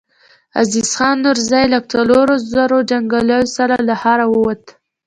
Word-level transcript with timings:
عزيز 0.61 0.89
خان 0.97 1.15
نورزی 1.23 1.63
له 1.73 1.79
څلورو 1.91 2.35
زرو 2.53 2.79
جنګياليو 2.89 3.45
سره 3.57 3.75
له 3.87 3.93
ښاره 4.01 4.25
ووت. 4.31 4.63